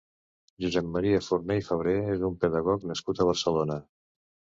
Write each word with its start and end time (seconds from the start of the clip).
Josep 0.63 0.85
Maria 0.93 1.19
Forné 1.25 1.57
i 1.61 1.65
Febrer 1.67 1.93
és 2.13 2.23
un 2.29 2.39
pedagog 2.45 2.87
nascut 2.93 3.21
a 3.21 3.29
Barcelona. 3.29 3.77